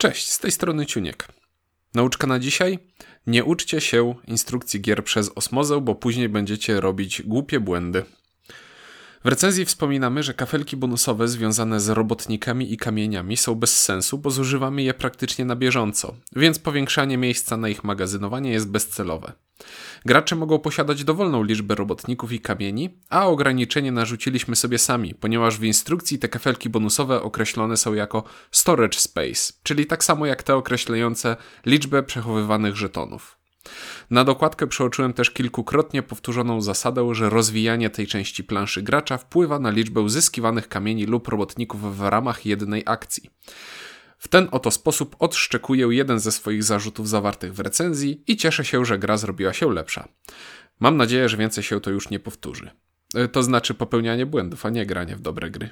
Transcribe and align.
Cześć, 0.00 0.30
z 0.30 0.38
tej 0.38 0.50
strony 0.50 0.86
Ciuniek. 0.86 1.28
Nauczka 1.94 2.26
na 2.26 2.38
dzisiaj? 2.38 2.78
Nie 3.26 3.44
uczcie 3.44 3.80
się 3.80 4.14
instrukcji 4.26 4.80
gier 4.80 5.04
przez 5.04 5.30
osmozę, 5.34 5.80
bo 5.80 5.94
później 5.94 6.28
będziecie 6.28 6.80
robić 6.80 7.22
głupie 7.22 7.60
błędy. 7.60 8.04
W 9.24 9.28
recenzji 9.28 9.64
wspominamy, 9.64 10.22
że 10.22 10.34
kafelki 10.34 10.76
bonusowe 10.76 11.28
związane 11.28 11.80
z 11.80 11.88
robotnikami 11.88 12.72
i 12.72 12.76
kamieniami 12.76 13.36
są 13.36 13.54
bez 13.54 13.80
sensu, 13.80 14.18
bo 14.18 14.30
zużywamy 14.30 14.82
je 14.82 14.94
praktycznie 14.94 15.44
na 15.44 15.56
bieżąco, 15.56 16.16
więc 16.36 16.58
powiększanie 16.58 17.18
miejsca 17.18 17.56
na 17.56 17.68
ich 17.68 17.84
magazynowanie 17.84 18.50
jest 18.50 18.70
bezcelowe. 18.70 19.32
Gracze 20.04 20.36
mogą 20.36 20.58
posiadać 20.58 21.04
dowolną 21.04 21.42
liczbę 21.42 21.74
robotników 21.74 22.32
i 22.32 22.40
kamieni, 22.40 22.98
a 23.10 23.26
ograniczenie 23.26 23.92
narzuciliśmy 23.92 24.56
sobie 24.56 24.78
sami, 24.78 25.14
ponieważ 25.14 25.58
w 25.58 25.64
instrukcji 25.64 26.18
te 26.18 26.28
kafelki 26.28 26.70
bonusowe 26.70 27.22
określone 27.22 27.76
są 27.76 27.94
jako 27.94 28.24
storage 28.50 28.98
space, 28.98 29.52
czyli 29.62 29.86
tak 29.86 30.04
samo 30.04 30.26
jak 30.26 30.42
te 30.42 30.56
określające 30.56 31.36
liczbę 31.66 32.02
przechowywanych 32.02 32.76
żetonów. 32.76 33.40
Na 34.10 34.24
dokładkę 34.24 34.66
przeoczyłem 34.66 35.12
też 35.12 35.30
kilkukrotnie 35.30 36.02
powtórzoną 36.02 36.60
zasadę, 36.60 37.14
że 37.14 37.30
rozwijanie 37.30 37.90
tej 37.90 38.06
części 38.06 38.44
planszy 38.44 38.82
gracza 38.82 39.18
wpływa 39.18 39.58
na 39.58 39.70
liczbę 39.70 40.00
uzyskiwanych 40.00 40.68
kamieni 40.68 41.06
lub 41.06 41.28
robotników 41.28 41.96
w 41.96 42.00
ramach 42.00 42.46
jednej 42.46 42.82
akcji. 42.86 43.30
W 44.20 44.28
ten 44.28 44.48
oto 44.50 44.70
sposób 44.70 45.16
odszczekuję 45.18 45.86
jeden 45.90 46.18
ze 46.20 46.32
swoich 46.32 46.64
zarzutów 46.64 47.08
zawartych 47.08 47.54
w 47.54 47.60
recenzji 47.60 48.24
i 48.26 48.36
cieszę 48.36 48.64
się, 48.64 48.84
że 48.84 48.98
gra 48.98 49.16
zrobiła 49.16 49.52
się 49.52 49.72
lepsza. 49.72 50.08
Mam 50.80 50.96
nadzieję, 50.96 51.28
że 51.28 51.36
więcej 51.36 51.64
się 51.64 51.80
to 51.80 51.90
już 51.90 52.10
nie 52.10 52.20
powtórzy. 52.20 52.70
E, 53.14 53.28
to 53.28 53.42
znaczy 53.42 53.74
popełnianie 53.74 54.26
błędów, 54.26 54.66
a 54.66 54.70
nie 54.70 54.86
granie 54.86 55.16
w 55.16 55.20
dobre 55.20 55.50
gry. 55.50 55.70